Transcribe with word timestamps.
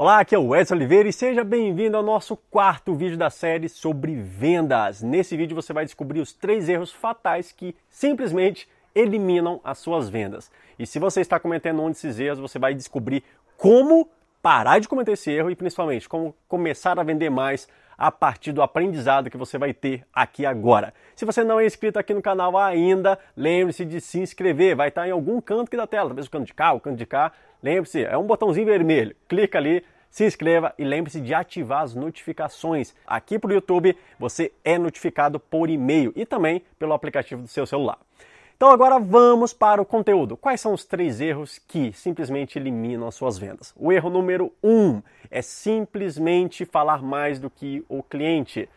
Olá, 0.00 0.20
aqui 0.20 0.32
é 0.32 0.38
o 0.38 0.54
Edson 0.54 0.76
Oliveira 0.76 1.08
e 1.08 1.12
seja 1.12 1.42
bem-vindo 1.42 1.96
ao 1.96 2.04
nosso 2.04 2.36
quarto 2.36 2.94
vídeo 2.94 3.18
da 3.18 3.30
série 3.30 3.68
sobre 3.68 4.14
vendas. 4.14 5.02
Nesse 5.02 5.36
vídeo 5.36 5.56
você 5.56 5.72
vai 5.72 5.84
descobrir 5.84 6.20
os 6.20 6.32
três 6.32 6.68
erros 6.68 6.92
fatais 6.92 7.50
que 7.50 7.74
simplesmente 7.90 8.68
eliminam 8.94 9.60
as 9.64 9.78
suas 9.78 10.08
vendas. 10.08 10.52
E 10.78 10.86
se 10.86 11.00
você 11.00 11.20
está 11.20 11.40
cometendo 11.40 11.82
um 11.82 11.88
desses 11.88 12.20
erros, 12.20 12.38
você 12.38 12.60
vai 12.60 12.74
descobrir 12.74 13.24
como 13.56 14.08
parar 14.40 14.78
de 14.78 14.86
cometer 14.86 15.14
esse 15.14 15.32
erro 15.32 15.50
e 15.50 15.56
principalmente 15.56 16.08
como 16.08 16.32
começar 16.46 16.96
a 16.96 17.02
vender 17.02 17.28
mais 17.28 17.66
a 17.98 18.12
partir 18.12 18.52
do 18.52 18.62
aprendizado 18.62 19.28
que 19.28 19.36
você 19.36 19.58
vai 19.58 19.74
ter 19.74 20.06
aqui 20.14 20.46
agora. 20.46 20.94
Se 21.16 21.24
você 21.24 21.42
não 21.42 21.58
é 21.58 21.66
inscrito 21.66 21.98
aqui 21.98 22.14
no 22.14 22.22
canal 22.22 22.56
ainda, 22.56 23.18
lembre-se 23.36 23.84
de 23.84 24.00
se 24.00 24.20
inscrever, 24.20 24.76
vai 24.76 24.90
estar 24.90 25.08
em 25.08 25.10
algum 25.10 25.40
canto 25.40 25.64
aqui 25.64 25.76
da 25.76 25.88
tela, 25.88 26.10
talvez 26.10 26.28
o 26.28 26.30
canto 26.30 26.46
de 26.46 26.54
cá, 26.54 26.72
o 26.72 26.78
canto 26.78 26.96
de 26.96 27.04
cá, 27.04 27.32
Lembre-se, 27.62 28.04
é 28.04 28.16
um 28.16 28.26
botãozinho 28.26 28.66
vermelho. 28.66 29.14
Clica 29.28 29.58
ali, 29.58 29.84
se 30.10 30.24
inscreva 30.24 30.74
e 30.78 30.84
lembre-se 30.84 31.20
de 31.20 31.34
ativar 31.34 31.82
as 31.82 31.94
notificações. 31.94 32.94
Aqui 33.06 33.38
para 33.38 33.50
o 33.50 33.54
YouTube 33.54 33.96
você 34.18 34.52
é 34.64 34.78
notificado 34.78 35.38
por 35.40 35.68
e-mail 35.68 36.12
e 36.14 36.24
também 36.24 36.62
pelo 36.78 36.92
aplicativo 36.92 37.42
do 37.42 37.48
seu 37.48 37.66
celular. 37.66 37.98
Então 38.56 38.70
agora 38.70 38.98
vamos 38.98 39.52
para 39.52 39.80
o 39.80 39.84
conteúdo. 39.84 40.36
Quais 40.36 40.60
são 40.60 40.72
os 40.72 40.84
três 40.84 41.20
erros 41.20 41.60
que 41.60 41.92
simplesmente 41.92 42.58
eliminam 42.58 43.06
as 43.06 43.14
suas 43.14 43.38
vendas? 43.38 43.72
O 43.76 43.92
erro 43.92 44.10
número 44.10 44.52
um 44.62 45.00
é 45.30 45.40
simplesmente 45.42 46.64
falar 46.64 47.00
mais 47.00 47.38
do 47.38 47.48
que 47.48 47.84
o 47.88 48.02
cliente. 48.02 48.68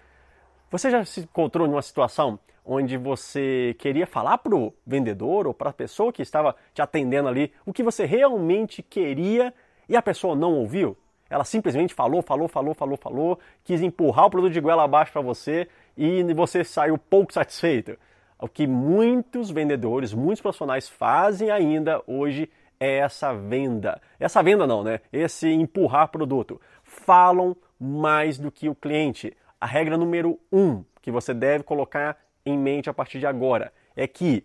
Você 0.70 0.92
já 0.92 1.04
se 1.04 1.22
encontrou 1.22 1.68
numa 1.68 1.82
situação 1.82 2.40
onde 2.66 2.98
você 2.98 3.76
queria 3.80 4.06
falar 4.06 4.38
para 4.38 4.56
o 4.56 4.74
vendedor 4.86 5.48
ou 5.48 5.54
para 5.54 5.70
a 5.70 5.74
pessoa 5.74 6.14
que 6.14 6.22
estava 6.22 6.56
te 6.74 6.82
atendendo 6.82 7.28
ali 7.28 7.52
o 7.66 7.74
que 7.74 7.84
você 7.84 8.06
realmente 8.06 8.82
queria 8.84 9.54
e 9.90 9.96
a 9.96 10.02
pessoa 10.02 10.36
não 10.36 10.54
ouviu? 10.54 10.98
Ela 11.30 11.46
simplesmente 11.46 11.94
falou, 11.94 12.22
falou, 12.22 12.48
falou, 12.48 12.74
falou, 12.74 12.98
falou, 12.98 13.40
quis 13.64 13.82
empurrar 13.82 14.26
o 14.26 14.30
produto 14.30 14.52
de 14.52 14.60
goela 14.60 14.84
abaixo 14.84 15.14
para 15.14 15.22
você 15.22 15.68
e 15.98 16.24
você 16.34 16.64
saiu 16.64 16.98
pouco 16.98 17.34
satisfeito. 17.34 17.98
O 18.38 18.50
que 18.50 18.68
muitos 18.68 19.50
vendedores, 19.50 20.14
muitos 20.14 20.42
profissionais 20.42 20.90
fazem 20.90 21.50
ainda 21.50 22.02
hoje 22.06 22.50
é 22.80 22.98
essa 22.98 23.34
venda. 23.34 24.02
Essa 24.20 24.42
venda 24.42 24.66
não, 24.68 24.84
né? 24.84 25.00
Esse 25.14 25.48
empurrar 25.48 26.10
produto. 26.10 26.60
Falam 26.84 27.56
mais 27.80 28.38
do 28.38 28.52
que 28.52 28.68
o 28.68 28.76
cliente. 28.76 29.32
A 29.60 29.66
regra 29.68 29.98
número 29.98 30.40
um 30.52 30.84
que 31.02 31.12
você 31.12 31.34
deve 31.34 31.64
colocar 31.64 32.18
em 32.46 32.58
mente 32.58 32.90
a 32.90 32.94
partir 32.94 33.20
de 33.20 33.26
agora 33.26 33.74
é 33.96 34.08
que 34.08 34.44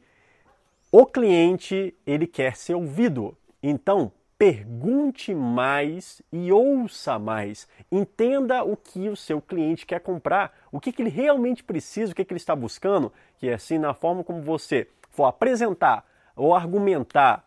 o 0.90 1.04
cliente 1.04 1.94
ele 2.06 2.26
quer 2.26 2.56
ser 2.56 2.74
ouvido. 2.74 3.36
Então, 3.62 4.12
pergunte 4.38 5.34
mais 5.34 6.22
e 6.32 6.52
ouça 6.52 7.18
mais. 7.18 7.66
Entenda 7.90 8.62
o 8.62 8.76
que 8.76 9.08
o 9.08 9.16
seu 9.16 9.40
cliente 9.40 9.86
quer 9.86 10.00
comprar, 10.00 10.56
o 10.70 10.78
que, 10.78 10.92
que 10.92 11.02
ele 11.02 11.10
realmente 11.10 11.64
precisa, 11.64 12.12
o 12.12 12.14
que, 12.14 12.24
que 12.24 12.32
ele 12.32 12.38
está 12.38 12.54
buscando, 12.54 13.12
que 13.38 13.48
é 13.48 13.54
assim, 13.54 13.78
na 13.78 13.94
forma 13.94 14.22
como 14.22 14.42
você 14.42 14.88
for 15.10 15.24
apresentar 15.24 16.06
ou 16.34 16.54
argumentar 16.54 17.44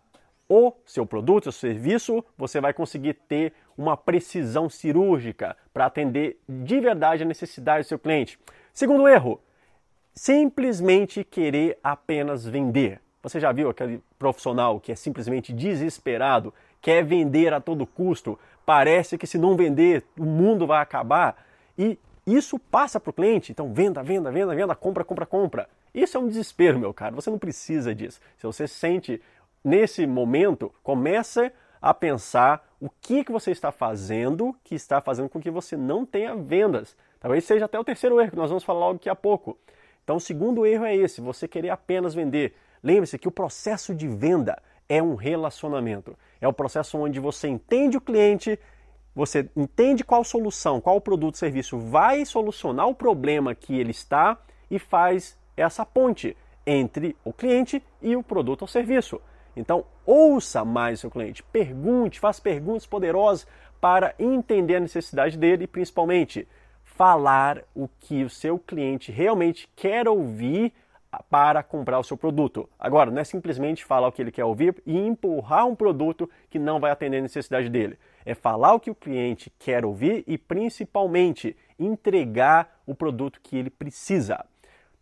o 0.49 0.73
seu 0.83 1.05
produto, 1.05 1.47
o 1.47 1.51
seu 1.51 1.69
serviço, 1.69 2.25
você 2.35 2.59
vai 2.59 2.73
conseguir 2.73 3.13
ter 3.13 3.53
uma 3.77 3.95
precisão 3.95 4.67
cirúrgica 4.67 5.55
para 5.71 5.85
atender 5.85 6.41
de 6.49 6.79
verdade 6.81 7.21
a 7.21 7.25
necessidade 7.25 7.85
do 7.85 7.87
seu 7.87 7.99
cliente. 7.99 8.39
Segundo 8.73 9.07
erro, 9.07 9.39
simplesmente 10.13 11.23
querer 11.23 11.77
apenas 11.83 12.45
vender. 12.45 13.01
Você 13.21 13.39
já 13.39 13.51
viu 13.51 13.69
aquele 13.69 14.01
profissional 14.17 14.79
que 14.79 14.91
é 14.91 14.95
simplesmente 14.95 15.51
desesperado, 15.51 16.53
quer 16.81 17.03
vender 17.03 17.53
a 17.53 17.59
todo 17.59 17.85
custo, 17.85 18.39
parece 18.65 19.17
que 19.17 19.27
se 19.27 19.37
não 19.37 19.55
vender 19.55 20.03
o 20.17 20.23
mundo 20.23 20.65
vai 20.65 20.81
acabar 20.81 21.45
e 21.77 21.97
isso 22.25 22.59
passa 22.59 22.99
para 22.99 23.09
o 23.09 23.13
cliente. 23.13 23.51
Então 23.51 23.73
venda, 23.73 24.03
venda, 24.03 24.31
venda, 24.31 24.55
venda, 24.55 24.75
compra, 24.75 25.03
compra, 25.03 25.25
compra. 25.25 25.69
Isso 25.93 26.17
é 26.17 26.19
um 26.19 26.27
desespero, 26.27 26.79
meu 26.79 26.93
caro. 26.93 27.15
Você 27.15 27.29
não 27.29 27.39
precisa 27.39 27.93
disso. 27.95 28.19
Se 28.37 28.45
você 28.45 28.67
sente 28.67 29.21
nesse 29.63 30.05
momento, 30.05 30.71
comece 30.83 31.51
a 31.81 31.93
pensar 31.93 32.67
o 32.79 32.89
que, 33.01 33.23
que 33.23 33.31
você 33.31 33.51
está 33.51 33.71
fazendo 33.71 34.55
que 34.63 34.75
está 34.75 35.01
fazendo 35.01 35.29
com 35.29 35.39
que 35.39 35.49
você 35.49 35.75
não 35.75 36.05
tenha 36.05 36.35
vendas. 36.35 36.95
Talvez 37.19 37.43
seja 37.43 37.65
até 37.65 37.77
o 37.79 37.83
terceiro 37.83 38.19
erro 38.21 38.31
que 38.31 38.37
nós 38.37 38.49
vamos 38.49 38.63
falar 38.63 38.79
logo 38.79 38.93
daqui 38.93 39.09
a 39.09 39.15
pouco. 39.15 39.57
Então, 40.09 40.17
o 40.17 40.19
segundo 40.19 40.65
erro 40.65 40.85
é 40.85 40.95
esse: 40.95 41.21
você 41.21 41.47
querer 41.47 41.69
apenas 41.69 42.15
vender. 42.15 42.55
Lembre-se 42.81 43.19
que 43.19 43.27
o 43.27 43.31
processo 43.31 43.93
de 43.93 44.07
venda 44.07 44.59
é 44.89 45.03
um 45.03 45.13
relacionamento. 45.13 46.17
É 46.41 46.47
o 46.47 46.53
processo 46.53 46.97
onde 46.97 47.19
você 47.19 47.47
entende 47.47 47.95
o 47.95 48.01
cliente, 48.01 48.57
você 49.13 49.47
entende 49.55 50.03
qual 50.03 50.23
solução, 50.23 50.81
qual 50.81 50.99
produto 50.99 51.35
ou 51.35 51.39
serviço 51.39 51.77
vai 51.77 52.25
solucionar 52.25 52.87
o 52.87 52.95
problema 52.95 53.53
que 53.53 53.79
ele 53.79 53.91
está 53.91 54.35
e 54.71 54.79
faz 54.79 55.37
essa 55.55 55.85
ponte 55.85 56.35
entre 56.65 57.15
o 57.23 57.31
cliente 57.31 57.79
e 58.01 58.15
o 58.15 58.23
produto 58.23 58.63
ou 58.63 58.67
serviço. 58.67 59.21
Então, 59.55 59.85
ouça 60.07 60.65
mais 60.65 61.01
seu 61.01 61.11
cliente, 61.11 61.43
pergunte, 61.43 62.19
faça 62.19 62.41
perguntas 62.41 62.87
poderosas 62.87 63.45
para 63.79 64.15
entender 64.17 64.77
a 64.77 64.79
necessidade 64.79 65.37
dele 65.37 65.67
principalmente, 65.67 66.47
falar 66.99 67.63
o 67.73 67.87
que 67.87 68.25
o 68.25 68.29
seu 68.29 68.59
cliente 68.59 69.09
realmente 69.09 69.69
quer 69.73 70.05
ouvir 70.05 70.73
para 71.29 71.63
comprar 71.63 71.97
o 71.97 72.03
seu 72.03 72.17
produto. 72.17 72.69
Agora, 72.77 73.09
não 73.09 73.21
é 73.21 73.23
simplesmente 73.23 73.85
falar 73.85 74.09
o 74.09 74.11
que 74.11 74.21
ele 74.21 74.33
quer 74.33 74.43
ouvir 74.43 74.75
e 74.85 74.97
empurrar 74.97 75.65
um 75.65 75.73
produto 75.73 76.29
que 76.49 76.59
não 76.59 76.77
vai 76.77 76.91
atender 76.91 77.19
a 77.19 77.21
necessidade 77.21 77.69
dele. 77.69 77.97
É 78.25 78.35
falar 78.35 78.73
o 78.73 78.81
que 78.81 78.91
o 78.91 78.95
cliente 78.95 79.49
quer 79.57 79.85
ouvir 79.85 80.25
e, 80.27 80.37
principalmente, 80.37 81.55
entregar 81.79 82.81
o 82.85 82.93
produto 82.93 83.39
que 83.41 83.55
ele 83.55 83.69
precisa. 83.69 84.45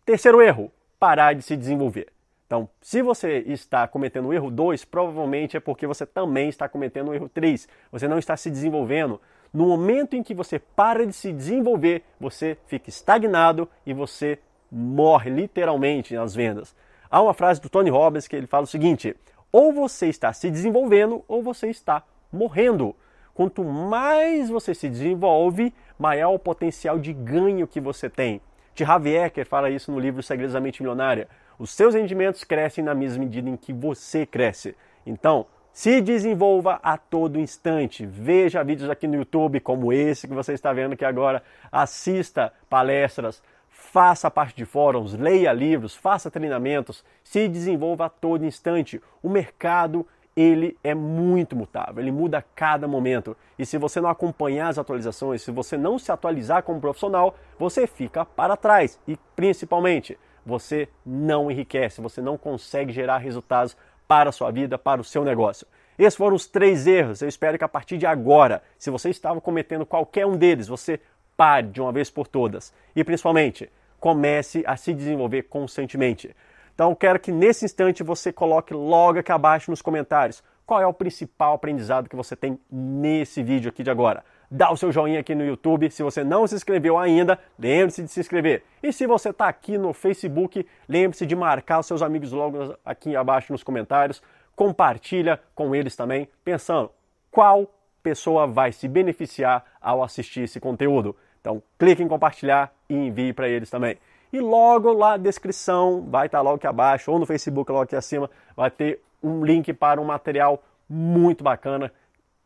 Terceiro 0.04 0.40
erro: 0.40 0.70
parar 1.00 1.32
de 1.32 1.42
se 1.42 1.56
desenvolver. 1.56 2.12
Então, 2.46 2.68
se 2.80 3.02
você 3.02 3.42
está 3.44 3.88
cometendo 3.88 4.28
o 4.28 4.32
erro 4.32 4.52
2, 4.52 4.84
provavelmente 4.84 5.56
é 5.56 5.60
porque 5.60 5.84
você 5.84 6.06
também 6.06 6.48
está 6.48 6.68
cometendo 6.68 7.08
o 7.08 7.14
erro 7.14 7.28
3. 7.28 7.68
Você 7.90 8.06
não 8.06 8.20
está 8.20 8.36
se 8.36 8.48
desenvolvendo, 8.48 9.20
no 9.52 9.66
momento 9.66 10.14
em 10.14 10.22
que 10.22 10.34
você 10.34 10.58
para 10.58 11.06
de 11.06 11.12
se 11.12 11.32
desenvolver, 11.32 12.02
você 12.20 12.56
fica 12.66 12.88
estagnado 12.88 13.68
e 13.86 13.92
você 13.92 14.38
morre 14.70 15.30
literalmente 15.30 16.14
nas 16.14 16.34
vendas. 16.34 16.74
Há 17.10 17.22
uma 17.22 17.32
frase 17.32 17.60
do 17.60 17.70
Tony 17.70 17.90
Robbins 17.90 18.28
que 18.28 18.36
ele 18.36 18.46
fala 18.46 18.64
o 18.64 18.66
seguinte: 18.66 19.16
ou 19.50 19.72
você 19.72 20.06
está 20.06 20.32
se 20.32 20.50
desenvolvendo 20.50 21.24
ou 21.26 21.42
você 21.42 21.68
está 21.68 22.02
morrendo. 22.32 22.94
Quanto 23.34 23.64
mais 23.64 24.50
você 24.50 24.74
se 24.74 24.88
desenvolve, 24.88 25.72
maior 25.98 26.34
o 26.34 26.38
potencial 26.38 26.98
de 26.98 27.12
ganho 27.12 27.66
que 27.66 27.80
você 27.80 28.10
tem. 28.10 28.40
T. 28.74 28.84
Harv 28.84 29.06
Eker 29.06 29.46
fala 29.46 29.70
isso 29.70 29.90
no 29.90 29.98
livro 29.98 30.22
Segredos 30.22 30.54
da 30.54 30.60
Mente 30.60 30.82
Milionária. 30.82 31.28
Os 31.58 31.70
seus 31.70 31.94
rendimentos 31.94 32.44
crescem 32.44 32.84
na 32.84 32.94
mesma 32.94 33.24
medida 33.24 33.48
em 33.48 33.56
que 33.56 33.72
você 33.72 34.26
cresce. 34.26 34.76
Então, 35.06 35.46
se 35.78 36.00
desenvolva 36.00 36.80
a 36.82 36.98
todo 36.98 37.38
instante. 37.38 38.04
Veja 38.04 38.64
vídeos 38.64 38.90
aqui 38.90 39.06
no 39.06 39.14
YouTube 39.14 39.60
como 39.60 39.92
esse 39.92 40.26
que 40.26 40.34
você 40.34 40.52
está 40.52 40.72
vendo 40.72 40.94
aqui 40.94 41.04
agora. 41.04 41.40
Assista 41.70 42.52
palestras, 42.68 43.40
faça 43.70 44.28
parte 44.28 44.56
de 44.56 44.64
fóruns, 44.64 45.14
leia 45.14 45.52
livros, 45.52 45.94
faça 45.94 46.32
treinamentos, 46.32 47.04
se 47.22 47.46
desenvolva 47.46 48.06
a 48.06 48.08
todo 48.08 48.44
instante. 48.44 49.00
O 49.22 49.28
mercado 49.28 50.04
ele 50.34 50.76
é 50.82 50.96
muito 50.96 51.54
mutável, 51.54 52.02
ele 52.02 52.10
muda 52.10 52.38
a 52.38 52.42
cada 52.42 52.88
momento. 52.88 53.36
E 53.56 53.64
se 53.64 53.78
você 53.78 54.00
não 54.00 54.10
acompanhar 54.10 54.70
as 54.70 54.78
atualizações, 54.78 55.42
se 55.42 55.52
você 55.52 55.76
não 55.76 55.96
se 55.96 56.10
atualizar 56.10 56.64
como 56.64 56.80
profissional, 56.80 57.36
você 57.56 57.86
fica 57.86 58.24
para 58.24 58.56
trás 58.56 58.98
e 59.06 59.16
principalmente 59.36 60.18
você 60.44 60.88
não 61.06 61.50
enriquece, 61.50 62.00
você 62.00 62.20
não 62.20 62.36
consegue 62.36 62.92
gerar 62.92 63.18
resultados 63.18 63.76
para 64.08 64.30
a 64.30 64.32
sua 64.32 64.50
vida, 64.50 64.78
para 64.78 65.00
o 65.00 65.04
seu 65.04 65.22
negócio. 65.22 65.66
Esses 65.98 66.16
foram 66.16 66.34
os 66.34 66.46
três 66.46 66.86
erros. 66.86 67.20
Eu 67.20 67.28
espero 67.28 67.58
que 67.58 67.64
a 67.64 67.68
partir 67.68 67.98
de 67.98 68.06
agora, 68.06 68.62
se 68.78 68.88
você 68.88 69.10
estava 69.10 69.40
cometendo 69.40 69.84
qualquer 69.84 70.24
um 70.24 70.36
deles, 70.36 70.66
você 70.66 70.98
pare 71.36 71.68
de 71.68 71.80
uma 71.80 71.92
vez 71.92 72.08
por 72.10 72.26
todas. 72.26 72.72
E 72.96 73.04
principalmente, 73.04 73.70
comece 74.00 74.64
a 74.66 74.76
se 74.76 74.94
desenvolver 74.94 75.42
constantemente. 75.42 76.34
Então, 76.74 76.94
quero 76.94 77.18
que 77.18 77.32
nesse 77.32 77.64
instante 77.64 78.02
você 78.02 78.32
coloque 78.32 78.72
logo 78.72 79.18
aqui 79.18 79.32
abaixo 79.32 79.70
nos 79.70 79.82
comentários 79.82 80.42
qual 80.68 80.82
é 80.82 80.86
o 80.86 80.92
principal 80.92 81.54
aprendizado 81.54 82.10
que 82.10 82.14
você 82.14 82.36
tem 82.36 82.60
nesse 82.70 83.42
vídeo 83.42 83.70
aqui 83.70 83.82
de 83.82 83.90
agora. 83.90 84.22
Dá 84.50 84.70
o 84.70 84.76
seu 84.76 84.92
joinha 84.92 85.18
aqui 85.18 85.34
no 85.34 85.42
YouTube. 85.42 85.90
Se 85.90 86.02
você 86.02 86.22
não 86.22 86.46
se 86.46 86.54
inscreveu 86.54 86.98
ainda, 86.98 87.38
lembre-se 87.58 88.02
de 88.02 88.10
se 88.10 88.20
inscrever. 88.20 88.62
E 88.82 88.92
se 88.92 89.06
você 89.06 89.30
está 89.30 89.48
aqui 89.48 89.78
no 89.78 89.94
Facebook, 89.94 90.66
lembre-se 90.86 91.24
de 91.24 91.34
marcar 91.34 91.78
os 91.78 91.86
seus 91.86 92.02
amigos 92.02 92.32
logo 92.32 92.76
aqui 92.84 93.16
abaixo 93.16 93.50
nos 93.50 93.62
comentários. 93.62 94.22
Compartilha 94.54 95.40
com 95.54 95.74
eles 95.74 95.96
também, 95.96 96.28
pensando 96.44 96.90
qual 97.30 97.66
pessoa 98.02 98.46
vai 98.46 98.70
se 98.70 98.86
beneficiar 98.86 99.64
ao 99.80 100.02
assistir 100.02 100.42
esse 100.42 100.60
conteúdo. 100.60 101.16
Então, 101.40 101.62
clique 101.78 102.02
em 102.02 102.08
compartilhar 102.08 102.74
e 102.90 102.94
envie 102.94 103.32
para 103.32 103.48
eles 103.48 103.70
também. 103.70 103.96
E 104.30 104.38
logo 104.38 104.92
lá 104.92 105.12
na 105.12 105.16
descrição, 105.16 106.06
vai 106.10 106.26
estar 106.26 106.38
tá 106.38 106.42
logo 106.42 106.56
aqui 106.56 106.66
abaixo, 106.66 107.10
ou 107.10 107.18
no 107.18 107.24
Facebook 107.24 107.72
logo 107.72 107.84
aqui 107.84 107.96
acima, 107.96 108.30
vai 108.54 108.70
ter 108.70 109.00
um 109.22 109.44
link 109.44 109.72
para 109.72 110.00
um 110.00 110.04
material 110.04 110.62
muito 110.88 111.44
bacana 111.44 111.92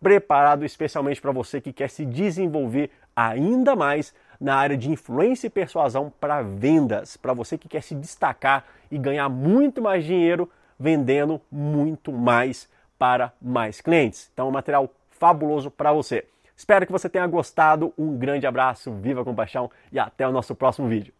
preparado 0.02 0.64
especialmente 0.64 1.20
para 1.20 1.30
você 1.30 1.60
que 1.60 1.72
quer 1.72 1.88
se 1.88 2.04
desenvolver 2.04 2.90
ainda 3.14 3.76
mais 3.76 4.12
na 4.40 4.56
área 4.56 4.76
de 4.76 4.90
influência 4.90 5.46
e 5.46 5.50
persuasão 5.50 6.12
para 6.20 6.42
vendas, 6.42 7.16
para 7.16 7.32
você 7.32 7.56
que 7.56 7.68
quer 7.68 7.82
se 7.82 7.94
destacar 7.94 8.64
e 8.90 8.98
ganhar 8.98 9.28
muito 9.28 9.80
mais 9.80 10.04
dinheiro 10.04 10.50
vendendo 10.78 11.40
muito 11.50 12.10
mais 12.12 12.68
para 12.98 13.32
mais 13.40 13.80
clientes. 13.80 14.28
Então, 14.32 14.48
um 14.48 14.52
material 14.52 14.90
fabuloso 15.10 15.70
para 15.70 15.92
você. 15.92 16.26
Espero 16.56 16.84
que 16.84 16.92
você 16.92 17.08
tenha 17.08 17.26
gostado. 17.26 17.94
Um 17.96 18.16
grande 18.16 18.46
abraço, 18.46 18.92
viva 18.92 19.24
com 19.24 19.34
paixão 19.34 19.70
e 19.92 19.98
até 19.98 20.26
o 20.26 20.32
nosso 20.32 20.54
próximo 20.54 20.88
vídeo. 20.88 21.14